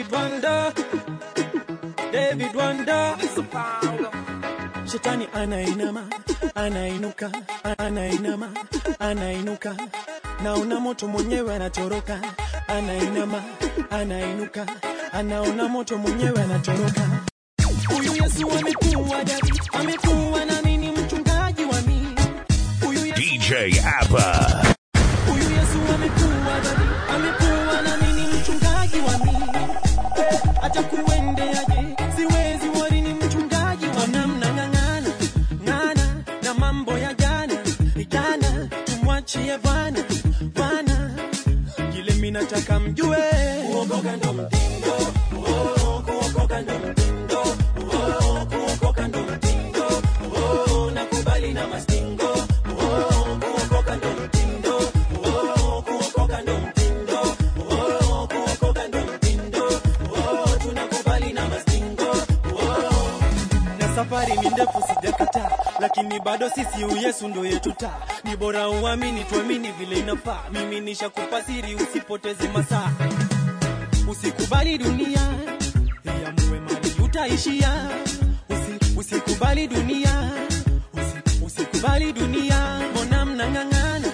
[0.00, 0.72] David Wanda,
[2.12, 3.16] David Wanda.
[4.86, 6.02] Shetani anainama,
[6.54, 7.30] anainuka,
[7.78, 8.48] anainama,
[8.98, 9.76] anainuka.
[10.42, 12.20] Naona moto mwenyewe anatoroka,
[12.68, 13.42] anainama,
[13.90, 14.66] anainuka,
[15.12, 17.02] anaona moto mwenyewe anatoroka.
[17.88, 22.14] Huyu Yesu amekuwa dadi, amekuwa na nini mchungaji wa mimi.
[22.86, 23.52] Huyu DJ
[24.00, 24.64] Abba.
[25.26, 26.29] Huyu Yesu amekuwa
[30.80, 34.68] Hata kuendeaje, siwezi wali ni mchungaji wa ng'ang'ana,
[35.64, 36.04] ng'ana
[36.42, 37.54] na mambo ya jana,
[38.08, 39.98] jana tumwachie Bwana,
[40.54, 41.10] Bwana.
[41.92, 43.16] Kile mimi nataka mjue,
[43.72, 44.32] kuokoka ndo
[66.40, 67.90] bado sisi uyesu ndo yetuta.
[68.24, 70.42] Ni bora uamini, tuamini vile inafaa.
[70.52, 72.90] Mimi nishakupasiri usipoteze masaa,
[74.10, 75.20] usikubali dunia
[76.04, 77.88] iamue mali utaishia.
[78.48, 80.30] Usi, usikubali dunia
[80.94, 84.08] usi, usikubali dunia, mbona mnang'ang'ana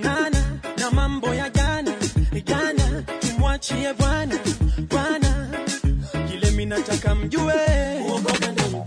[0.00, 1.92] ng'ana na mambo ya jana
[2.44, 4.38] jana, tumwachie Bwana
[4.90, 5.48] Bwana,
[6.30, 7.54] kile minataka mjue
[8.04, 8.86] ndo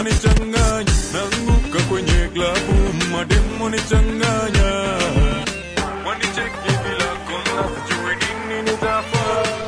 [0.00, 2.74] demo nichanganya nanguka kwenye klabu
[3.12, 4.68] mademo nichanganya
[6.06, 8.14] wanicheki bila kona sijui
[8.48, 9.60] nini nitafanya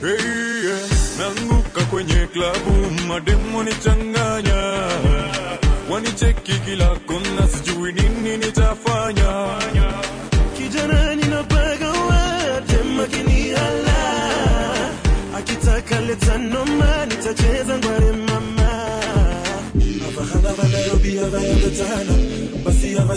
[0.00, 0.80] Hey, yeah.
[1.18, 2.70] Nanguka kwenye klabu
[3.08, 4.03] mademo nichanganya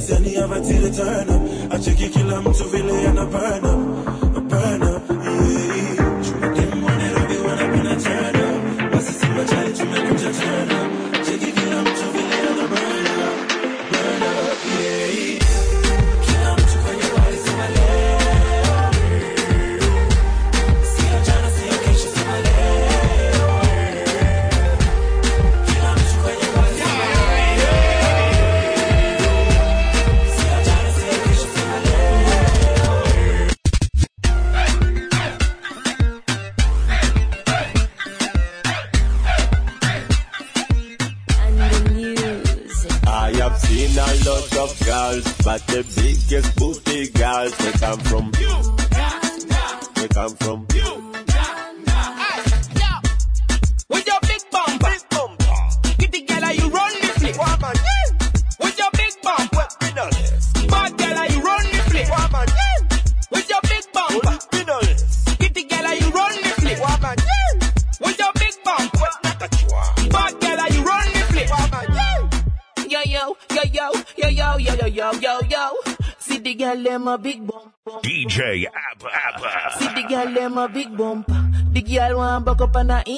[0.10, 1.74] yani avati return up.
[1.74, 3.78] Acheki kila mtu vile anabana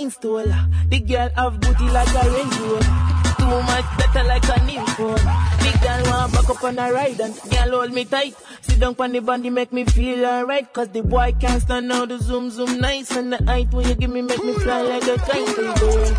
[0.10, 0.46] a install.
[0.90, 2.80] The girl have booty like a rainbow.
[3.38, 5.16] Too much better like a new phone.
[5.16, 8.36] The girl want back up on a ride and girl hold me tight.
[8.62, 10.72] Sit down on the body make me feel alright.
[10.74, 13.12] Cause the boy can't stand out the zoom zoom nice.
[13.16, 16.19] And the height when you give me make me fly like a kite.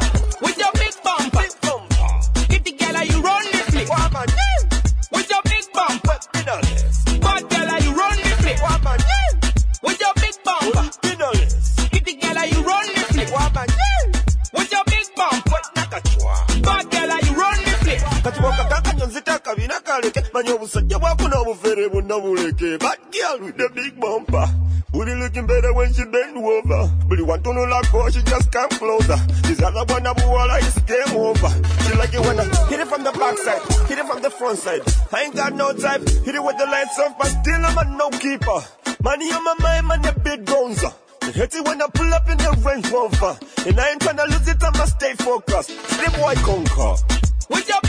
[27.50, 29.17] Like her, she just come closer.
[29.43, 31.50] This other one of wall, it's game over.
[31.82, 34.58] She like it when I hit it from the backside, hit it from the front
[34.58, 34.82] side.
[35.12, 37.97] I ain't got no type, hit it with the lights off, but still I'm a
[37.97, 38.62] no keeper.
[39.02, 40.93] Money on my mind, man, big bouncer.
[41.23, 43.38] They hate it when I pull up in the Range Rover.
[43.67, 45.70] And I ain't tryna lose it, I'ma stay focused.
[45.70, 47.02] The boy conquer.
[47.50, 47.81] With your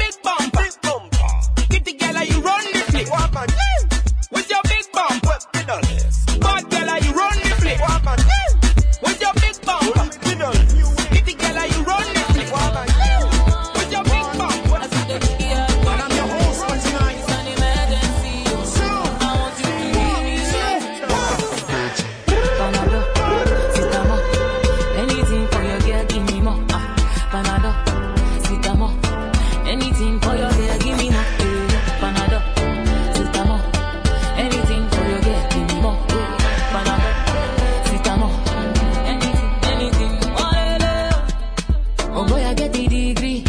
[42.72, 43.44] 30 degree.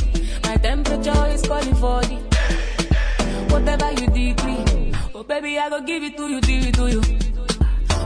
[0.45, 2.19] My temperature is calling for thee.
[3.51, 4.93] whatever you decree.
[5.15, 7.03] Oh baby, I go give it to you, give it to you.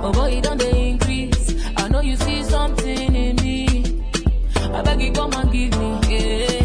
[0.02, 1.54] Oh boy, it don't they increase.
[1.76, 4.02] I know you see something in me.
[4.56, 6.00] I beg you come and give me.
[6.08, 6.55] Yeah.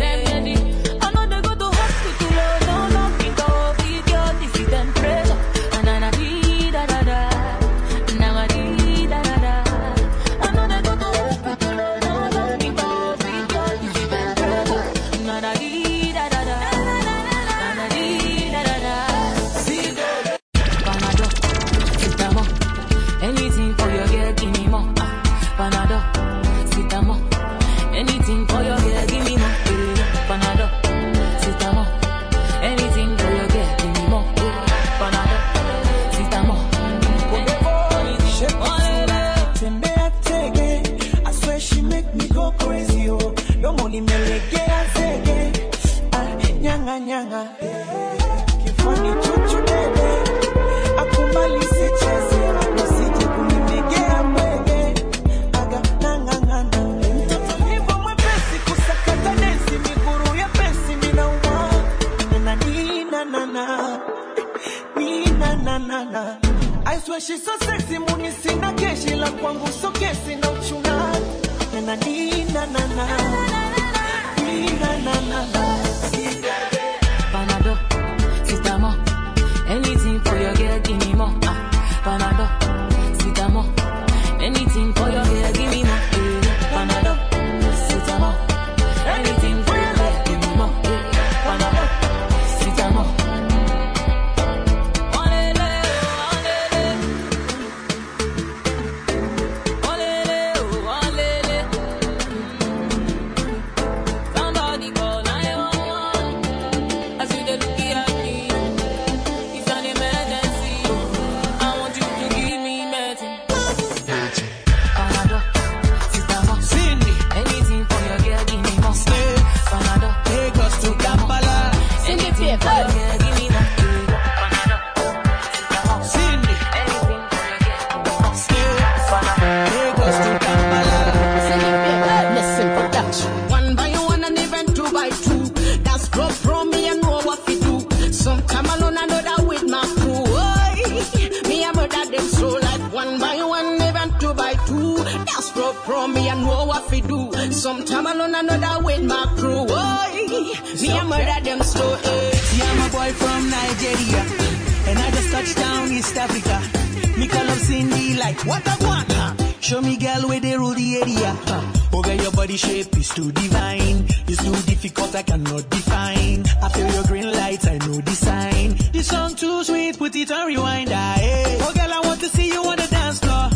[165.71, 166.43] Define.
[166.61, 168.69] I feel your green lights, I know the sign.
[168.91, 170.89] This song too sweet, put it on rewind.
[170.91, 171.57] Ah, hey.
[171.61, 173.49] Oh, girl, I want to see you on the dance floor.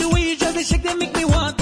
[0.00, 1.61] The way you the shake, they make me want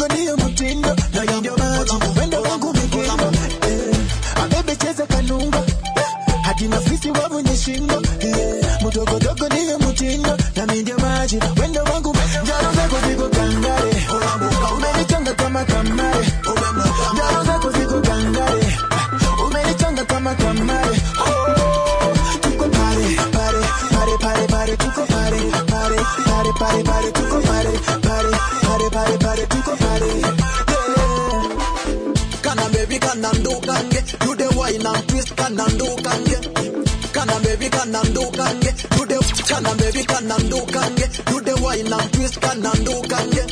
[39.63, 41.25] the kana baby kana ndukange Do can get.
[41.25, 43.43] Do the wine and twist kana ndukange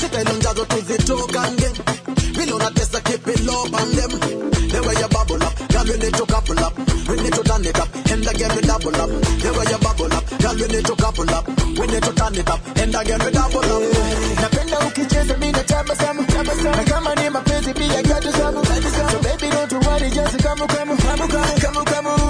[0.00, 1.68] Sita njazo tuzitokange
[2.32, 4.10] Vile unatesa keep it low on them.
[4.72, 6.72] The way you bubble up Girl we need to couple up.
[7.08, 9.10] We need to turn it up And again we double up.
[9.10, 11.44] The way you bubble up Girl we need to couple up.
[11.48, 13.82] We need to turn it up And again we double up.
[14.40, 16.22] Napenda ukicheza mi natabasamu
[16.76, 21.28] na kama ni mapenzi pia gado sabu so baby don't worry just kamu kamu kamu
[21.28, 22.21] kamu kamu kamu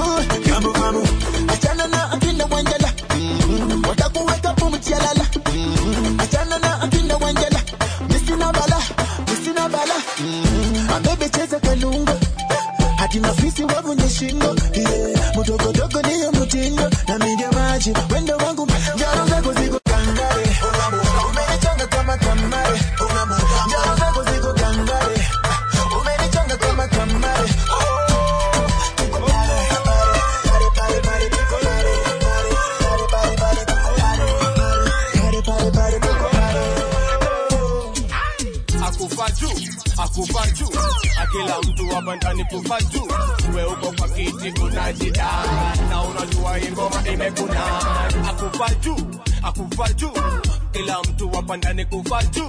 [13.65, 15.37] mti wavu nye shingo yeah.
[15.37, 18.62] Mutoko toko niyo mutingo na minge maji wendo wangu
[41.95, 43.09] hapa ndani kufa juu
[43.53, 45.27] uwe uko kwa kiti unajida
[45.91, 47.65] na unajua hii ngoma imekuna
[48.29, 48.97] akufa juu
[49.43, 50.11] akufa juu
[50.73, 52.49] kila mtu hapa ndani kufa juu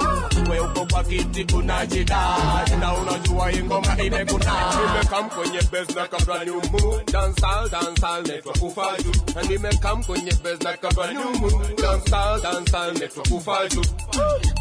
[0.51, 2.37] we uko kwa kiti unajida
[2.79, 4.53] na unajua hii ngoma imekuna
[4.87, 10.31] nimekam kwenye base na kabla ni umu dancehall dancehall netwa kufa juu na nimekam kwenye
[10.43, 13.83] base na kabla ni umu dancehall dancehall netwa kufa juu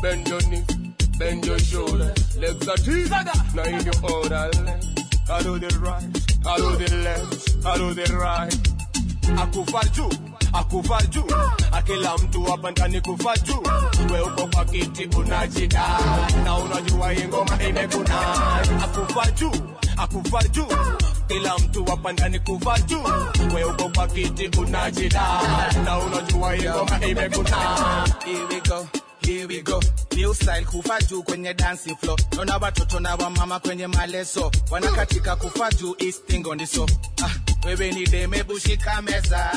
[0.03, 0.65] bend your knees
[1.19, 3.11] Bend your shoulder, legs are teased.
[3.55, 3.95] Now in your
[5.43, 8.55] I do the right, I do the left, I do the right.
[9.43, 10.09] Akufa juu,
[10.53, 11.25] akufa juu,
[11.73, 13.63] akila mtu hapa ndani kufa juu.
[14.13, 15.85] We uko kwa kiti unajida,
[16.45, 18.21] na unajua hii ngoma imekuna.
[18.85, 19.53] Akufa juu,
[19.97, 20.67] akufa juu,
[21.29, 23.03] kila mtu hapa ndani kufa juu.
[23.55, 25.23] We uko kwa kiti unajida,
[25.85, 27.57] na unajua hii ngoma imekuna.
[28.25, 28.87] Here we go.
[29.27, 29.81] Here we go.
[30.17, 32.19] New style kufa juu kwenye dancing floor.
[32.37, 34.51] Naona watoto na wamama kwenye maleso.
[34.71, 36.87] Wanakatika kufa juu East Tingondiso.
[37.25, 37.31] Ah,
[37.67, 39.51] wewe ni deme bushika meza.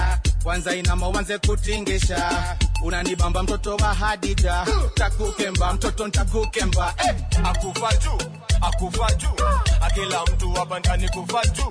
[0.44, 2.58] Kwanza inama uanze kutingisha.
[2.84, 4.66] Unanibamba mtoto wa Hadija.
[4.94, 6.94] Takukemba mtoto ntakukemba.
[7.08, 8.18] Eh, akufa juu
[8.62, 9.46] akufa juu
[9.82, 11.70] akila mtu hapa ndani kufa juu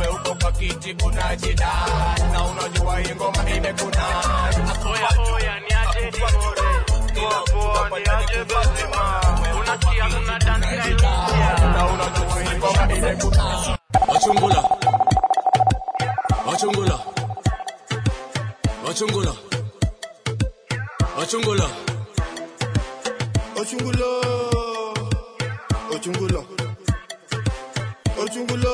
[0.00, 1.68] we uko kwa kiti unajida
[2.32, 4.08] na unajua hii ngoma imekuna
[4.70, 5.36] akufa juu
[6.10, 6.62] kila mtu
[14.08, 14.62] Wachungula
[16.46, 16.98] Wachungula
[18.86, 19.32] Wachungula
[21.16, 21.68] Wachungula
[23.56, 24.08] Ochungula
[25.90, 26.40] Ochungula
[28.18, 28.72] Ochungula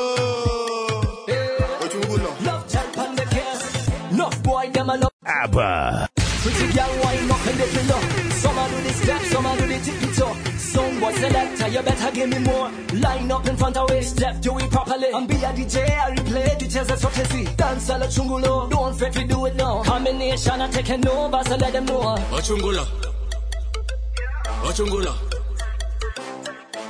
[1.83, 7.69] Ochungula Love Japan the case Enough boy them a ABBA Pretty girl wine up they
[7.69, 8.03] feel up.
[8.33, 10.37] Some a do this clap, some a do the tip it up.
[10.59, 12.71] Some boy selector, you better give me more.
[12.95, 15.11] Line up in front of way, step, do it properly.
[15.13, 17.45] And be a DJ, I replay the chairs that's what you see.
[17.57, 19.83] Dance all the chungulo, don't fret we do it now.
[19.83, 22.17] Combination, I taking over, so let them know.
[22.31, 22.87] Wachungula.
[24.65, 25.15] Wachungula.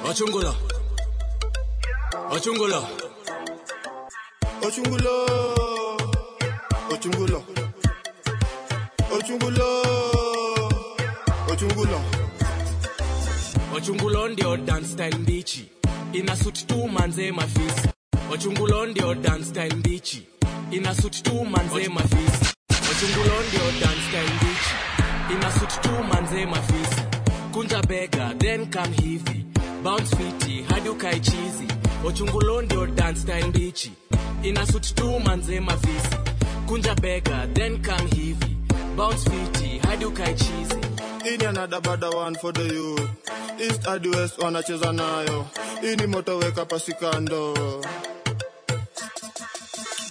[0.04, 0.54] Wachungula.
[2.30, 3.10] Wachungula.
[6.90, 7.59] Ochungulo,
[9.10, 9.82] Ochungulo,
[11.48, 12.00] Ochungulo,
[13.74, 14.28] Ochungulo.
[14.28, 15.68] Ndio dance style mbichi.
[16.12, 17.88] Ina suit tu manze mafisi.
[18.32, 20.26] ochungulo ndio dance style mbichi.
[20.70, 22.54] Ina suit tu manze mafisi.
[22.90, 24.74] ochungulo ndio dance style mbichi.
[25.34, 27.02] Ina suit tu manze mafisi.
[27.52, 29.44] Kunja bega then come hivi.
[29.82, 31.66] Bounce fiti hadi ukae chizi.
[32.06, 33.92] ochungulo ndio dance style mbichi.
[34.42, 36.16] Ina suit tu manze mafisi.
[36.66, 38.56] Kunja bega then come hivi.
[39.00, 40.80] Bounce fiti hadi ukae chizi.
[41.24, 41.46] Hii ni
[42.16, 43.10] one for the youth.
[43.60, 45.46] East hadi west wanacheza nayo.
[45.80, 47.54] Hii moto weka pasikando.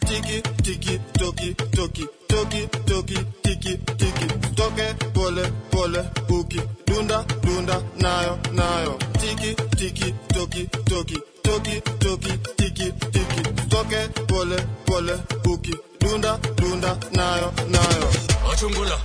[0.07, 8.39] Tiki tiki toki toki toki toki tiki tiki toke pole pole uki dunda dunda nayo
[8.51, 15.13] nayo tiki tiki toki toki toki toki tiki tiki toke pole pole
[15.53, 18.18] uki dunda dunda nayo nayo
[18.59, 18.97] Ochungula.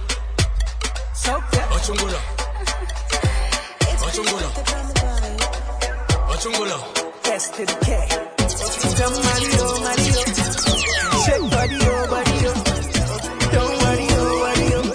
[1.70, 2.18] Ochungula.
[4.02, 4.48] Ochungula.
[6.32, 6.76] Ochungula.
[7.32, 7.88] S to the K.
[8.98, 10.18] Come Mario, Mario.
[11.22, 12.54] Shake body, oh, body, oh.
[13.54, 14.90] Don't worry, oh, worry, oh.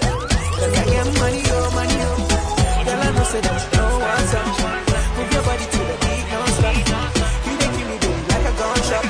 [0.60, 2.84] Cause I get money, oh, money, oh.
[2.84, 4.44] Girl, I know say that you know what's up.
[5.16, 6.76] Move your body to the beat, no stop.
[7.46, 9.04] You make me do like a gunshot.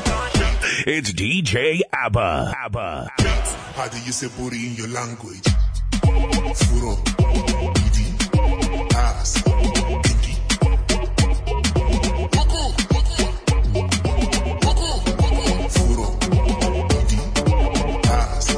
[0.87, 2.55] It's DJ ABBA.
[2.65, 3.10] ABBA.
[3.81, 5.43] How do you say booty in your language?
[6.55, 8.05] Furo, booty,
[8.95, 9.43] ass,
[10.05, 10.35] pinky.
[15.73, 16.09] Furo,
[16.91, 17.21] booty,
[18.05, 18.49] ass,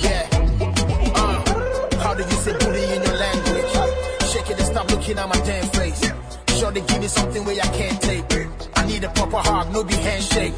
[0.00, 0.28] Yeah.
[1.16, 3.72] Uh, how do you say booty in your language?
[4.30, 6.12] Shake it and stop looking at my damn face.
[6.60, 8.32] Sure they give me something where I can't take.
[8.34, 8.48] It.
[8.76, 10.54] I need a proper hug, no be handshake.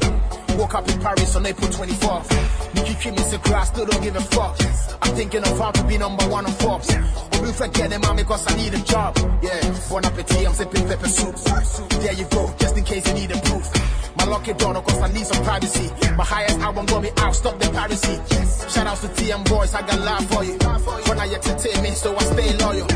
[0.57, 2.73] Woke up in Paris on April 24th.
[2.75, 4.55] Nikki treat me so grass, still don't give a fuck.
[5.01, 6.89] I'm thinking of how to be number one on Forbes.
[6.93, 9.17] Or if I get them on because I need a job.
[9.41, 11.35] Yeah, bon appetit, I'm sipping pepper soup.
[12.01, 13.65] There you go, just in case you need a proof.
[14.15, 15.89] My lucky door, cause I need some privacy.
[16.15, 18.15] My highest album got me out, stop the piracy.
[18.69, 20.57] Shout outs to TM boys, I got love for you.
[20.59, 22.87] For now you entertain me, so I stay loyal.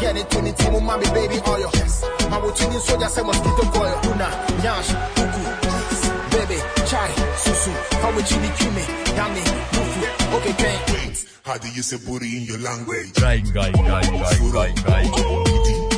[0.00, 1.70] Get it to the team, mommy, baby oil.
[2.30, 4.00] My routine is soldier, say mosquito coil.
[4.06, 4.30] Una,
[4.62, 5.29] baby,
[6.90, 7.70] chai, susu.
[8.02, 8.84] How would you be me?
[9.16, 10.34] Yummy, fufu.
[10.36, 11.14] Okay, gang.
[11.44, 13.14] How do you say booty in your language?
[13.14, 15.89] Guy, guy, guy, guy, guy, guy.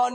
[0.00, 0.12] Would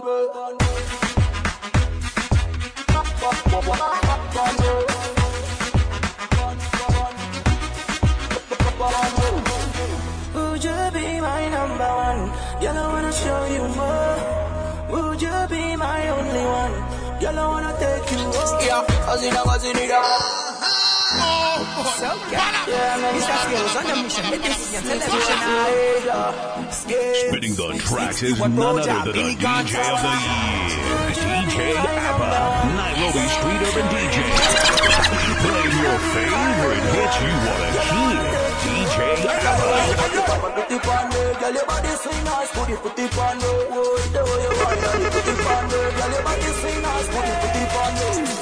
[10.63, 12.31] you be my number one?
[12.61, 14.17] Girl, I wanna show you more.
[14.89, 16.75] Would you be my only one?
[17.19, 18.61] Girl, I wanna take you home.
[18.65, 20.01] Yeah, Azina, Azinida.
[20.01, 20.44] So, yeah, yeah, man,
[21.85, 22.17] Spinning
[27.53, 31.13] the tracks is none other than the DJ of the year.
[31.13, 32.25] DJ ABBA.
[32.73, 34.17] Nairobi Street Urban DJ.
[35.45, 38.17] Playing your favorite hits you wanna hear.
[38.65, 40.01] DJ ABBA.
[40.01, 41.21] Put it on put it, put it on the
[41.53, 43.05] it put it on put it, put it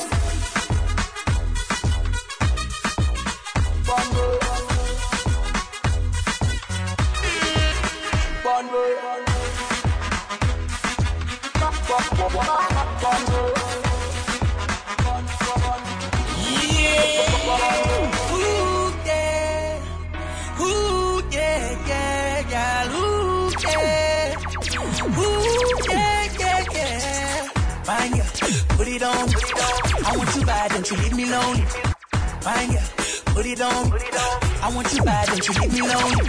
[0.07, 0.12] on.
[28.83, 29.29] Put it on, on.
[30.03, 31.55] I want you bad, don't you leave me alone.
[32.43, 32.83] Fine, yeah.
[33.31, 33.93] put it on.
[34.59, 36.19] I want you bad, don't you leave me alone.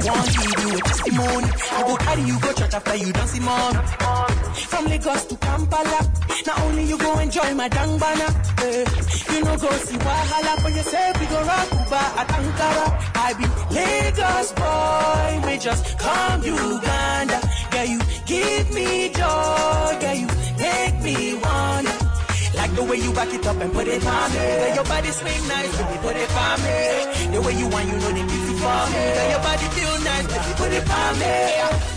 [0.00, 1.48] Want to give you a testimony.
[1.76, 3.84] I go carry you go church after you dance Simon.
[4.72, 6.00] From Lagos to Kampala,
[6.46, 8.32] not only you go enjoy my dangbana,
[8.64, 9.34] eh.
[9.34, 12.86] You know go see Wahala for yourself, you go rock Cuba at Ankara.
[13.14, 13.44] I be
[13.76, 17.40] Lagos boy, may just come Uganda.
[17.74, 21.34] Yeah, you give me joy, yeah, you make me
[22.74, 24.38] the way you back it up and put it on me.
[24.38, 27.30] Girl, your body swing nice, baby, put it on me.
[27.32, 29.02] The way you want, you know the music for me.
[29.16, 31.94] Girl, your body feel nice, baby, put it on me.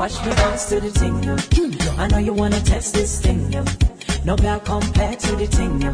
[0.00, 1.98] Watch me dance to the ting.
[1.98, 3.50] I know you wanna test this thing.
[4.24, 5.92] No girl compare to the ting, yo.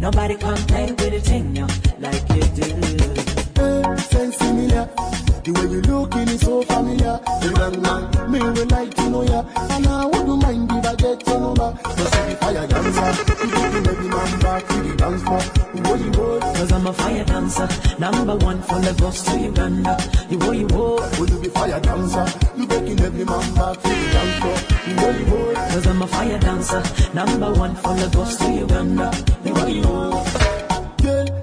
[0.00, 1.54] Nobody compare with the ting.
[2.00, 4.02] Like you do.
[4.02, 5.25] Sense similar.
[5.46, 7.22] The way you looking is so familiar.
[7.38, 9.44] The young man, me will like to know ya.
[9.70, 11.70] And I wouldn't mind if I get your number.
[11.84, 15.42] Cause if you fire dancer, you taking every man back to the dance floor.
[15.86, 16.42] What you want?
[16.42, 17.68] Cause I'm a fire dancer.
[18.00, 19.94] Number one from Lagos to Uganda.
[20.30, 21.18] You what you want?
[21.20, 22.26] Will you be fire dancer?
[22.56, 24.58] You taking every man back to the dance floor.
[24.98, 25.56] What you want?
[25.70, 26.82] Cause I'm a fire dancer.
[27.14, 29.14] Number one from Lagos to Uganda.
[29.44, 30.55] You what you want?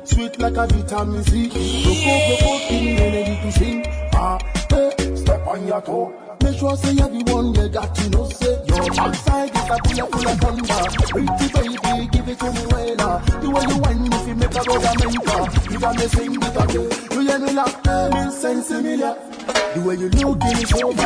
[0.06, 1.48] Sweet like a vitamin C.
[1.48, 3.86] Look up, look up, in energy to sing.
[4.14, 4.38] Ah,
[4.70, 6.14] hey, step on your toe.
[6.44, 10.28] Make sure say everyone you got to know say your backside is a bullet full
[10.28, 10.84] of thunder.
[11.08, 13.20] Pretty baby, give it to me well.
[13.42, 15.72] The way you whine me, fi make a brother mentor.
[15.72, 16.90] You got me sing it again.
[17.12, 19.33] You hear me laugh, eh, me sense similar.
[19.74, 20.94] The way you looking is so.
[20.94, 21.02] The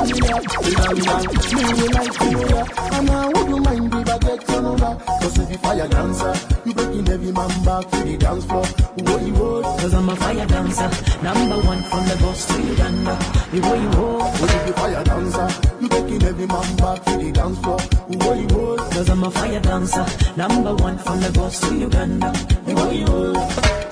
[0.84, 1.24] young man,
[1.56, 2.20] me will like
[2.52, 2.68] ya.
[3.00, 4.92] And I wouldn't mind if I get your number.
[5.08, 6.34] Cause if you fire dancer,
[6.66, 8.66] you breaking every man back to the dance floor.
[8.68, 9.80] What you want?
[9.80, 10.90] Cause I'm a fire dancer.
[11.24, 13.16] Number one from the Lagos to Uganda.
[13.54, 14.42] You what you want?
[14.42, 15.48] What if you fire dancer?
[15.80, 17.80] You taking every man back to the dance floor.
[17.80, 18.92] What you want?
[18.92, 20.06] Cause I'm a fire dancer.
[20.36, 22.36] Number one from the Lagos to Uganda.
[22.68, 23.87] You what you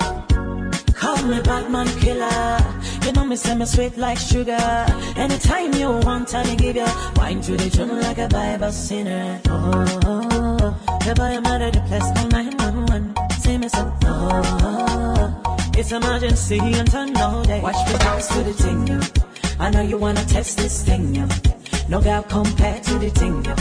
[1.26, 2.58] me Batman killer.
[3.04, 4.86] You know me say me sweet like sugar.
[5.16, 6.86] Anytime you want, I give you
[7.16, 9.40] wine to the tune like a Bible sinner.
[9.48, 10.98] Oh, oh, oh.
[11.04, 13.14] the boy I'm the place, call 911.
[13.40, 17.60] See me so, oh, it's emergency and turn no day.
[17.60, 19.58] Watch me bounce to the ting.
[19.58, 21.12] I know you wanna test this thing.
[21.88, 23.54] No girl compared to the ting, yo.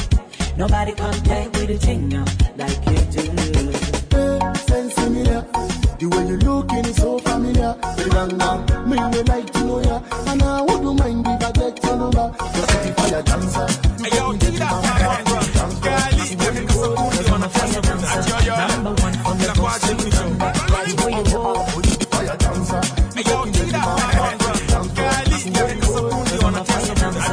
[0.58, 2.10] Nobody compare with the ting.
[2.58, 4.56] Like you do.
[4.67, 5.85] Sense.
[5.97, 7.71] The way you looking is so familiar.
[7.95, 10.01] The man, me will like to know ya.
[10.27, 12.36] And I wouldn't mind if I get your number.
[12.36, 15.79] Cause if you fire dancer, you hey, yo, get that fire dance.
[15.79, 16.97] Girl, it's difficult.
[16.99, 18.27] Cause I'm a fire dancer.
[18.75, 20.47] Number one from the coast to Uganda.
[20.84, 21.63] You you want.
[22.12, 22.84] Fire dancer.
[23.15, 24.91] Hey, yo, get that fire dance.
[24.99, 26.43] Girl, it's difficult.
[26.43, 27.25] I'm a fire dancer.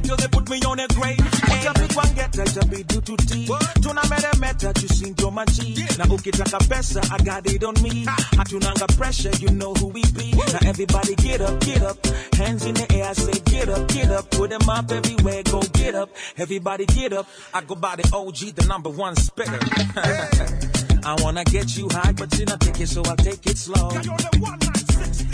[0.00, 1.18] Till they put me on a grave.
[1.44, 3.46] Hey, big one get that be due to tea
[3.80, 8.04] Tuna mere meta tusinjo machi Na ukitaka pesa I got it on me.
[8.36, 10.32] Hatunanga pressure you know who we be.
[10.32, 12.04] Now everybody get up, get up.
[12.34, 14.30] Hands in the air I say get up, get up.
[14.30, 16.10] Put them up everywhere, go get up.
[16.36, 17.26] Everybody get up.
[17.54, 19.58] I go by the OG, the number one spitter
[21.06, 23.90] I wanna get you high, but you not take it, so I'll take it slow.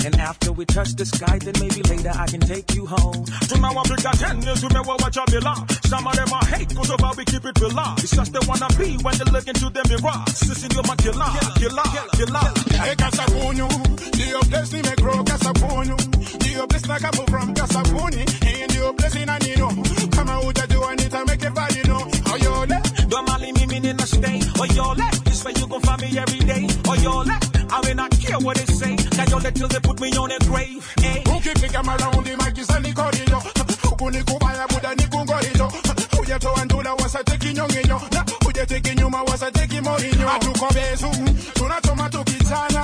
[0.05, 3.25] And after we touch the sky, then maybe later I can take you home.
[3.49, 5.55] Tunawapiga ten years tumewawacha bila
[5.87, 8.69] Some of them I hate cause how we keep it below It's just they wanna
[8.79, 10.19] be when they look into the mirror.
[10.35, 11.83] Sisi ndio makila, kila,
[12.17, 12.41] kila
[12.83, 13.69] Hey Kasabunyu,
[14.15, 15.97] ndiyo place nimegrow Kasabunyu
[16.37, 19.73] Ndiyo place nakapo from Kasabuni Hii ndiyo place inanino
[20.11, 22.03] Kama hujajua nita make it bad you know.
[22.03, 24.41] Oh, Oyole Ndo mali mimi nina stay.
[24.59, 26.67] Oh, Oyole, this way you gon' find me every day.
[26.87, 27.35] Oh Oyole,
[27.75, 28.97] I mean I care what they say.
[28.97, 30.85] Kayole till they put me on a grave.
[31.01, 31.23] Hey.
[31.25, 33.43] Ukipiga maraundi makisa niko hiyo
[33.83, 35.73] Huku ni kubaya buda ni kungorijo
[36.21, 41.11] Ujatoa ndula wasateki nyonginyo Na ujeteki nyuma wasateki morinyo Hatuko bezu,
[41.55, 42.83] tunachoma tukitana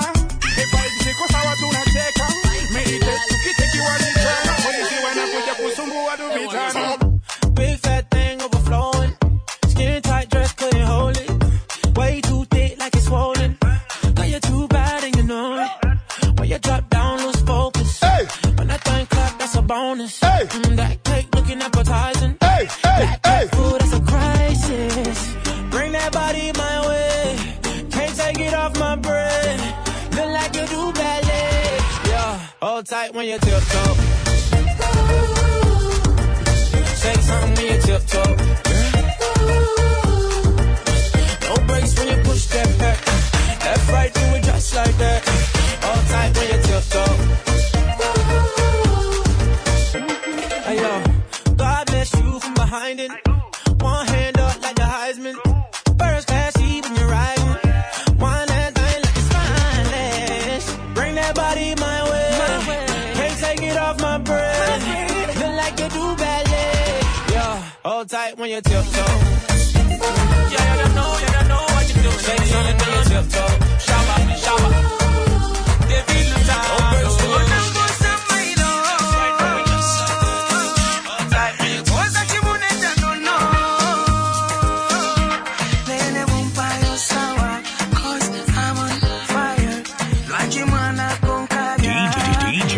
[0.55, 1.58] Vibe ziko sawa tunateka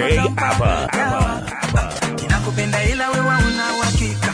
[0.02, 0.88] DJ Abba.
[2.22, 4.34] Ninakupenda ila wewe una uhakika,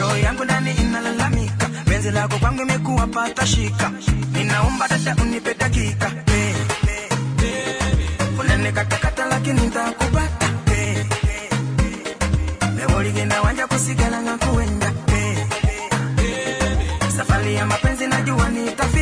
[0.00, 3.90] roho yangu ndani inalalamika, penzi lako kwangu imekuwa pata shika,
[4.32, 6.12] ninaomba dada unipe dakika.
[8.40, 10.48] Unanikatakata lakini nitakupata.
[12.76, 14.92] Leo wanja kusigala na kuenda.
[17.16, 18.97] Safari ya mapenzi najua nitafika.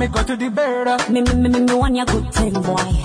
[0.00, 1.10] me go to the bed.
[1.10, 2.99] Me, me, me, me, me want your good thing, boy.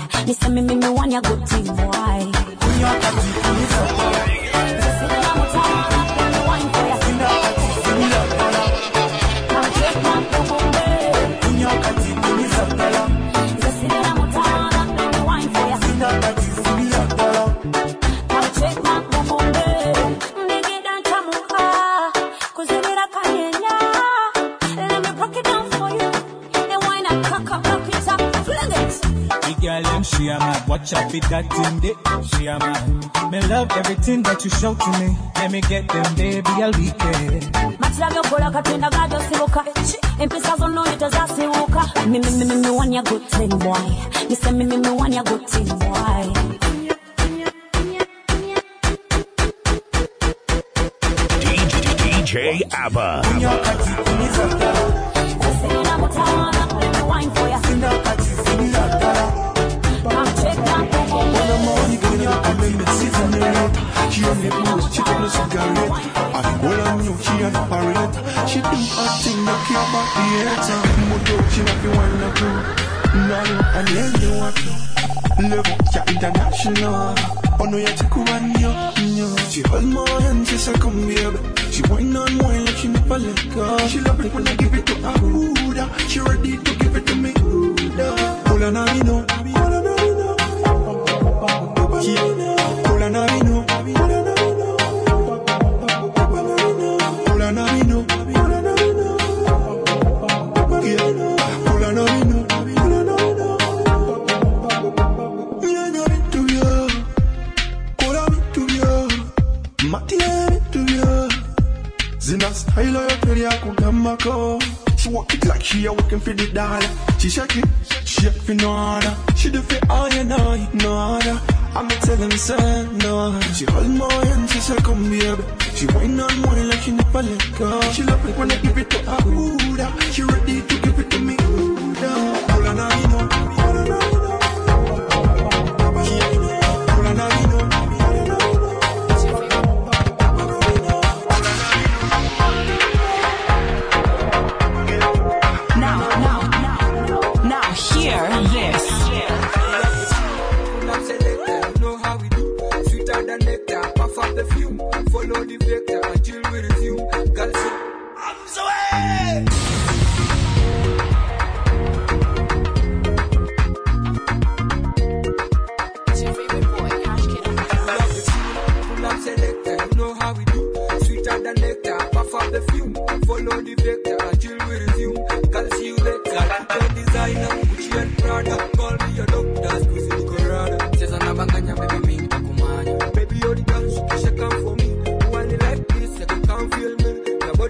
[31.19, 31.95] be that thing day.
[32.27, 33.31] She a man.
[33.31, 35.17] Me love everything that you show to me.
[35.35, 37.39] Let me get them, baby, I'll be there.
[37.79, 39.63] Matilabyo kola katenda gajo siruka.
[40.19, 42.07] Impisa zononi toza siruka.
[42.07, 43.79] Me me me me me one ya good thing boy.
[44.29, 45.84] Me say me me me one ya good thing boy.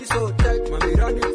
[0.06, 1.35] So Check my mirror.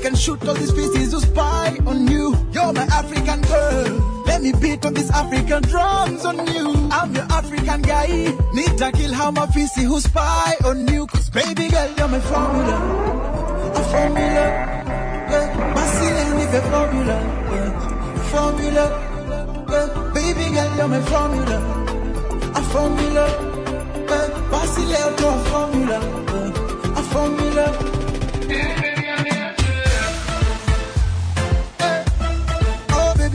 [0.00, 2.34] I can shoot all these pieces to spy on you.
[2.52, 4.24] You're my African girl.
[4.24, 6.88] Let me beat on these African drums on you.
[6.90, 8.06] I'm your African guy.
[8.54, 11.06] Need to kill how my fisi who spy on you.
[11.06, 12.76] Cause baby girl, you're my formula.
[13.76, 14.44] A formula.
[15.32, 15.72] Yeah.
[15.76, 17.16] My ceiling is a formula.
[17.52, 18.22] Yeah.
[18.32, 18.84] Formula.
[19.68, 20.12] Yeah.
[20.14, 21.58] Baby girl, you're my formula.
[22.54, 23.26] A formula.
[24.08, 24.48] Yeah.
[24.50, 25.98] My ceiling is a formula.
[26.32, 26.98] Yeah.
[26.98, 27.66] A formula.
[28.48, 28.89] Yeah.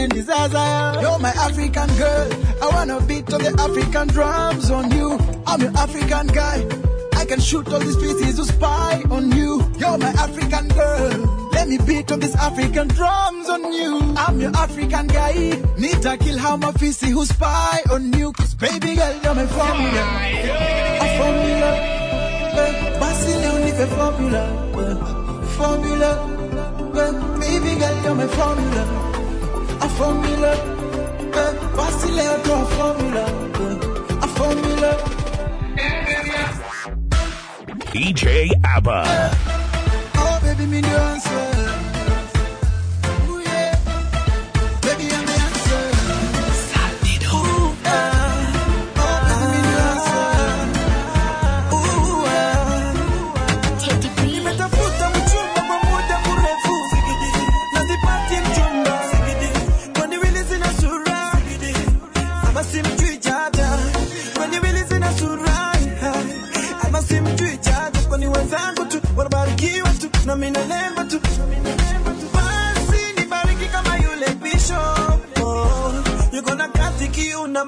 [0.00, 0.98] in Zaza.
[1.00, 2.28] You're my African girl.
[2.62, 5.18] I wanna beat all the African drums on you.
[5.46, 6.66] I'm your African guy.
[7.16, 9.62] I can shoot all these pieces to spy on you.
[9.78, 11.50] You're my African girl.
[11.52, 14.14] Let me beat all these African drums on you.
[14.16, 15.34] I'm your African guy.
[15.76, 18.32] Need to kill how my fissy who spy on you.
[18.32, 20.02] Cause baby girl, you're my formula.
[21.04, 21.70] A formula.
[23.00, 24.42] Basile on the formula.
[25.58, 26.10] Formula.
[27.38, 29.09] Baby girl, you're my formula.
[29.80, 33.26] a família é eh, vacilha com a família,
[33.60, 34.18] eh.
[34.22, 34.92] a família.
[37.92, 39.02] DJ ABBA.
[40.16, 41.26] Oh, baby, millions.
[41.26, 41.49] Eh.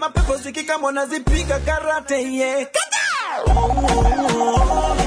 [0.03, 2.67] mapepo zikika, mwana zipiga karate, yeah.
[2.67, 3.53] Kata!
[3.55, 5.02] Oh, oh.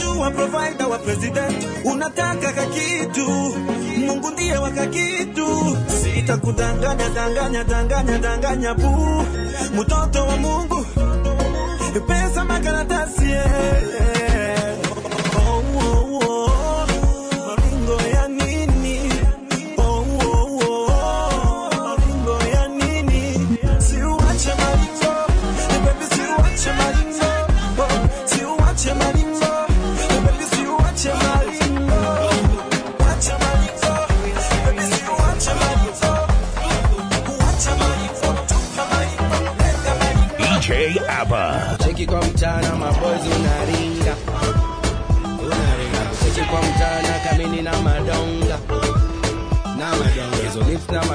[0.00, 3.28] wetu wa provider wa president, unataka kakitu,
[4.06, 5.76] Mungu ndiye wa kakitu.
[6.02, 9.24] Sitakudanganya danganya danganya danganya bu,
[9.80, 10.86] mtoto wa Mungu,
[12.06, 14.19] pesa makaratasi yeah.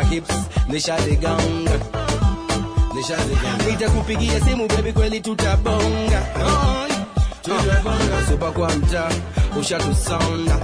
[0.06, 0.34] Mahips
[0.68, 1.72] nishazigonga
[2.96, 6.22] nishazigonga nitakupigia simu baby kweli tutabonga.
[7.42, 9.10] Tutabonga supa kwa mtaa
[9.60, 10.58] ushatusonda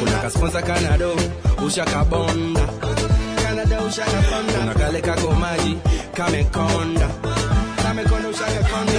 [0.00, 1.16] kuna kasponsa kanado
[1.66, 2.60] ushakabonda.
[4.58, 5.78] Kuna kale kako maji
[6.16, 7.08] kamekonda.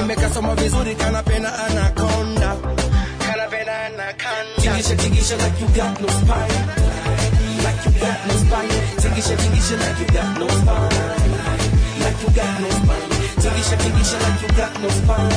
[0.02, 2.56] Nimekasoma vizuri kanapena anakonda.
[3.28, 4.62] Kanapena anakonda.
[4.62, 6.84] Tigisha tigisha like you got no spine
[8.04, 10.90] got no spine tingisha tingisha like you got no spine.
[12.04, 13.10] Like you got no spine.
[13.42, 15.32] Tingisha tingisha like you got no spine.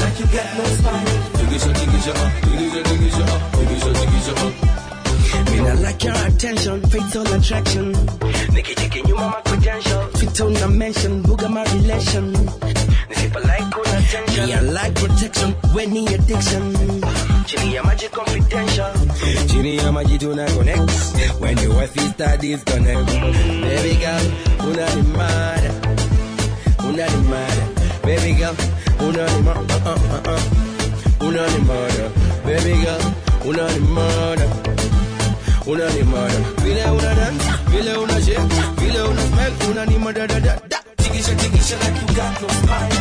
[0.00, 1.06] Like you got no spine.
[1.38, 2.14] Tingisha tingisha
[2.46, 3.24] tingisha tingisha
[3.56, 4.34] tingisha tingisha
[5.50, 7.92] Me not like your attention, fatal attraction.
[8.54, 12.32] Nikicheki nyuma my credential, fit on a mention, buga my relation.
[13.08, 16.74] Nisipa like good attention, I like protection, when need addiction.
[17.46, 18.92] Chini ya maji confidential,
[19.48, 20.90] chini ya maji tuna connect.
[21.40, 24.24] When the wife is start disconnect, baby girl,
[24.68, 25.64] una ni mad,
[26.84, 27.58] una ni mad,
[28.02, 28.56] baby girl,
[29.00, 32.12] una ni mad, uh uh uh una ni mad,
[32.44, 33.02] baby girl,
[33.44, 34.40] una ni mad.
[35.68, 41.34] Unanimada vile una dance vile una shake vile una smell unanimada da da da tingisha
[41.34, 42.94] tingisha like you got no spine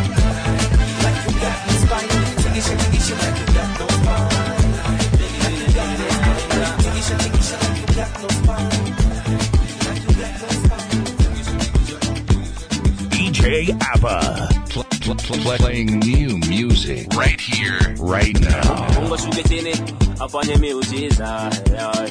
[1.04, 2.10] like you got no spine
[2.44, 4.28] tingisha tingisha like you got no spine
[6.84, 8.94] tingisha tingisha like you got no spine
[13.12, 14.50] DJ ABBA.
[14.70, 18.88] Pl- pl- pl- playing new music right here, right now.
[18.96, 19.74] Mungu shuke
[20.20, 22.10] afanye miujiza yeah.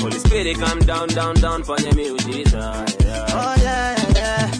[0.00, 3.26] Holy Spirit come down down down fanye miujiza yeah.
[3.34, 4.50] Oh yeah, yeah.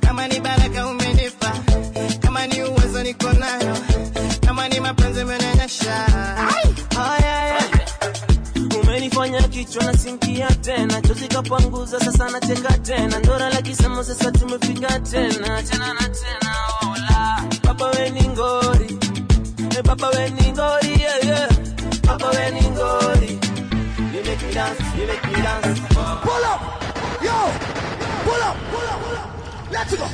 [0.00, 1.52] Kama ni baraka umenipa,
[2.20, 3.76] kama ni uwezo niko nayo,
[4.46, 6.06] kama ni mapenzi umenionyesha.
[6.96, 8.82] Oh yeah, yeah.
[8.82, 15.00] umenifanya kichwa na sinkia tena chozi kapanguza sasa nacheka tena ndora la kisemo sasa tumefika
[15.00, 16.43] tena tena na tena
[24.54, 25.80] dance you make me dance
[26.24, 26.60] Pull up,
[27.22, 27.36] yo,
[28.24, 29.28] pull up, pull up, pull up.
[29.70, 30.06] Let's go,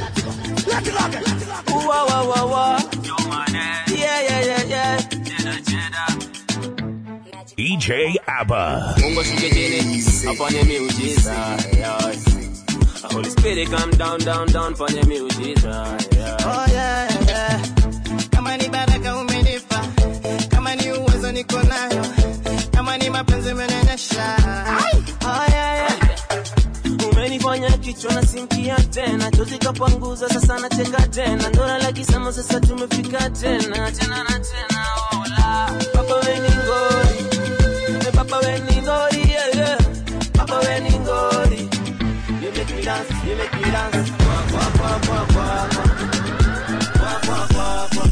[0.71, 1.25] let's go again.
[1.71, 2.79] Ooh, wah, wah, wah, wah.
[3.89, 4.97] yeah yeah yeah yeah
[7.57, 8.95] DJ ABBA.
[9.01, 11.35] Mungu shuke chini afanye miujiza
[11.77, 12.15] yeah.
[13.13, 16.37] Holy Spirit come down down down fanye miujiza yeah.
[16.47, 17.63] Oh yeah, yeah.
[18.31, 19.30] Kama ni baraka umenipa,
[22.91, 24.37] kama ni mapenzi umenionyesha.
[25.23, 25.93] Yeah, yeah.
[27.13, 33.31] umenifanya kichwa na sinkia tena chozi kapanguza sasa nacheka tena ndora la kisema sasa tumefika
[33.31, 37.21] tena tena na tena ola papa we ni ngori
[38.07, 39.79] Eh, papa we ni ngori yeah, yeah.
[40.33, 41.69] papa we ni ngori
[42.43, 45.87] you make me dance you make me dance Kwa, kwa, kwa, kwa, kwa, kwa.
[46.99, 48.11] Kwa, kwa, kwa, kwa.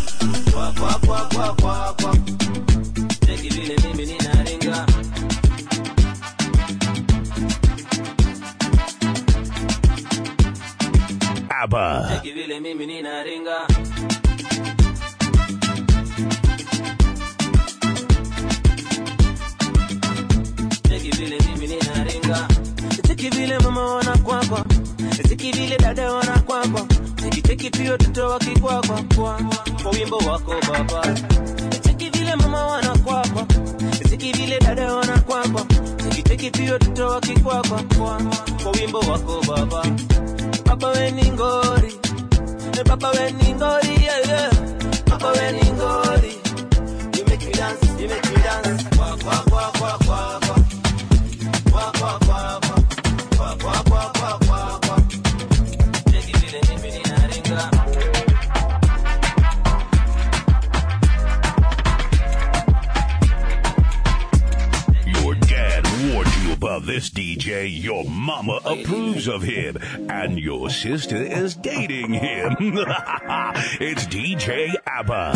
[0.52, 1.94] Kwa, kwa, kwa, kwa, kwa,
[21.66, 22.48] ninaringa.
[23.06, 24.64] Cheki vile mama wana kwakwa
[25.28, 26.86] Cheki vile dada wana kwakwa
[27.46, 29.02] cheki pia watoto wakikwakwa.
[29.16, 29.40] Kwa
[29.82, 31.14] Kwa wimbo wako baba.
[31.82, 33.46] Cheki vile mama wana kwakwa
[34.10, 35.66] Cheki vile dada wana kwakwa
[36.28, 37.82] cheki pia watoto wakikwakwa.
[37.98, 38.22] Kwa
[38.62, 39.84] Kwa wimbo wako baba
[40.80, 41.92] Papa we ni ngori
[42.78, 44.50] Eh, Papa we ni ngori yeah yeah.
[45.06, 46.32] Papa we ni ngori
[47.18, 48.84] You make me dance You make me dance.
[48.96, 50.56] Kwa kwa kwa kwa kwa kwa
[51.72, 52.82] Kwa kwa kwa kwa
[53.36, 54.96] Kwa kwa kwa kwa kwa kwa
[56.12, 58.17] Cheki vile mimi ninaringa kama
[66.76, 69.78] This DJ, your mama approves of him,
[70.10, 72.56] and your sister is dating him.
[72.60, 75.32] it's DJ ABBA.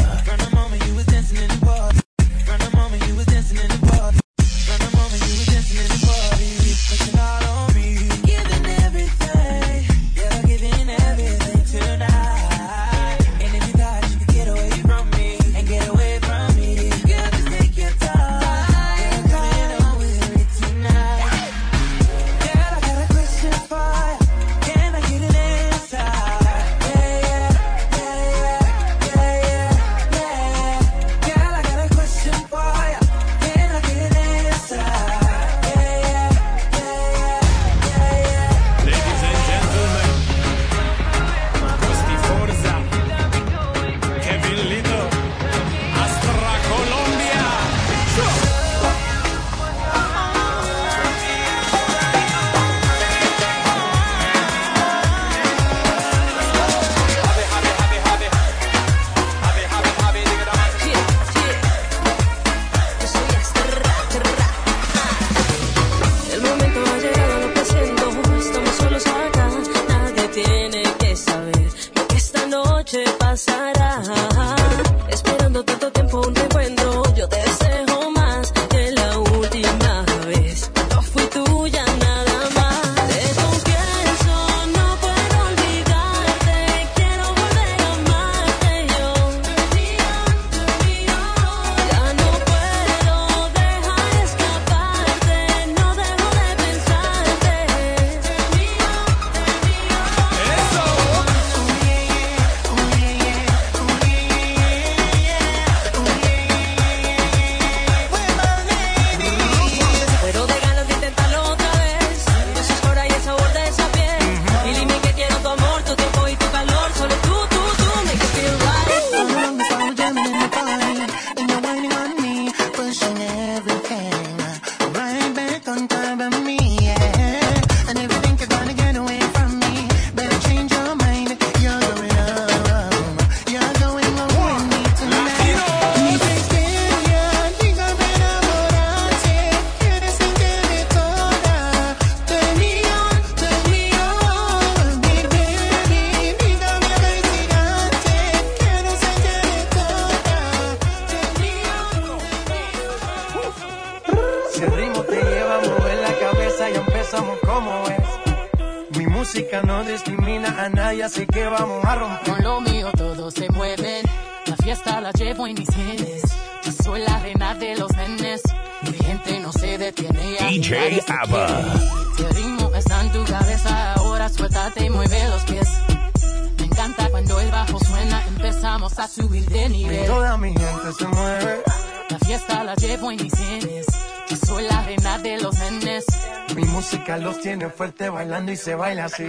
[189.03, 189.27] así.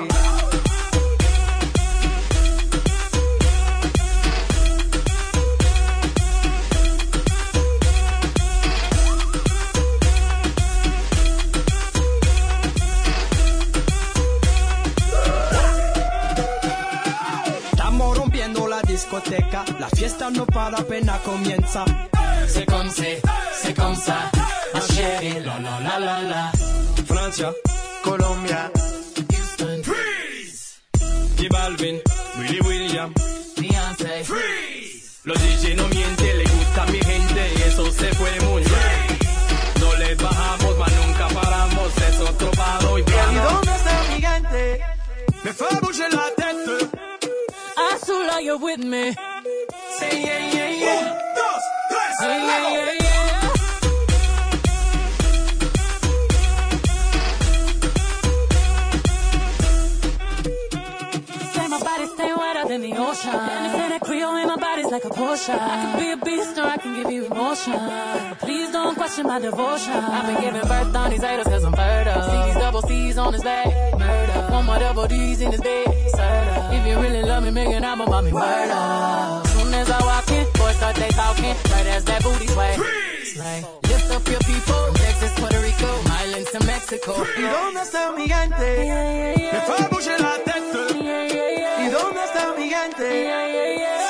[18.94, 19.66] discoteca.
[19.80, 21.84] La fiesta no para apenas comienza.
[22.48, 23.22] Se comme se,
[23.62, 23.96] c'est comme
[24.74, 26.52] la la la la la.
[27.06, 27.52] Francia,
[28.04, 28.72] Colombia.
[31.44, 32.02] J Balvin,
[32.40, 33.14] Willy William,
[33.58, 34.24] Beyonce.
[34.24, 35.20] Freeze.
[35.26, 39.20] Los DJ no mienten, le gusta a mi gente y eso se fue muy bien.
[39.82, 43.62] No les bajamos, mas nunca paramos, es otro paro y piano.
[43.62, 44.82] El gigante
[45.44, 46.90] me fue a la tête.
[47.76, 49.14] I still like you with me.
[50.00, 51.00] Say yeah, yeah, yeah.
[51.00, 53.13] Un, dos, tres, yeah, yeah, yeah.
[64.94, 65.50] like a Porsche.
[65.50, 67.74] I can be a beast or I can give you emotion.
[68.38, 69.92] Please don't question my devotion.
[69.92, 72.22] I've been giving birth on these haters cause I'm fertile.
[72.30, 73.66] See these double C's on his back,
[73.98, 74.40] murder.
[74.54, 76.58] One more double D's in his bed, murder.
[76.78, 78.82] If you really love me, make an album about me, murder.
[79.54, 81.56] Soon as I walk in, boys start they talking.
[81.74, 82.78] Right as that booty sway.
[83.44, 85.90] Like, lift up your people from Texas, Puerto Rico,
[86.22, 87.14] islands to Mexico.
[87.36, 88.86] ¿Y dónde está mi gente?
[88.86, 89.54] Yeah, yeah, yeah.
[89.54, 90.82] Me fue a la testa.
[91.84, 94.03] ¿Y dónde está mi gente?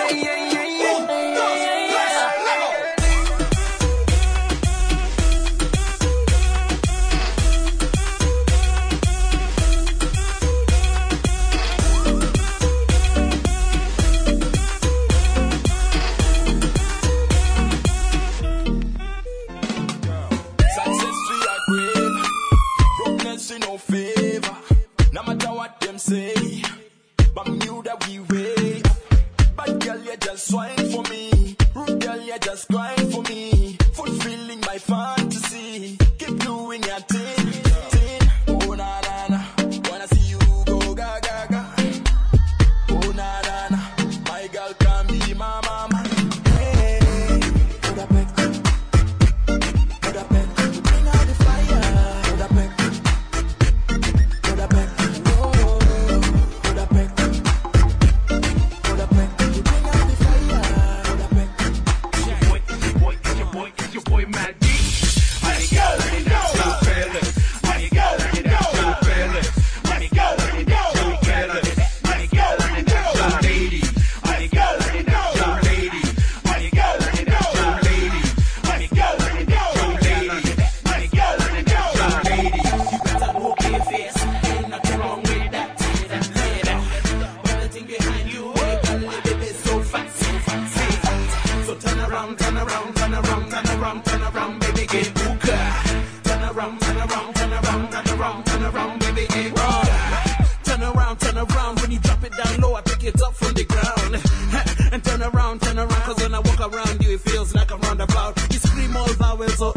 [106.94, 108.40] Mind you, it feels like a roundabout.
[108.54, 109.74] You scream all vowels or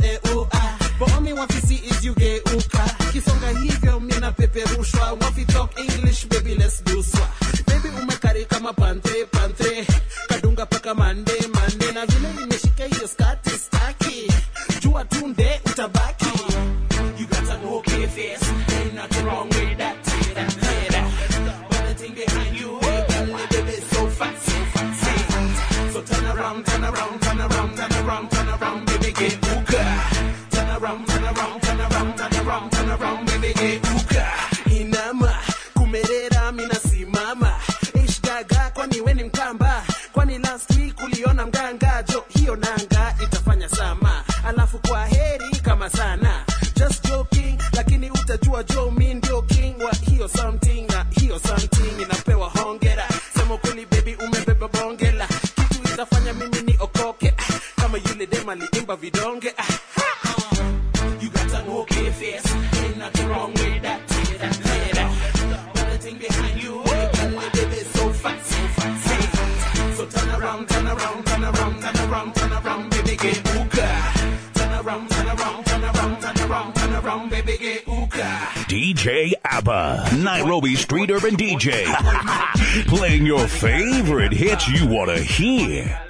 [84.97, 86.06] want to hear.